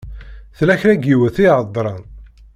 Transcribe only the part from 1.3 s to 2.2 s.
i iheddṛen.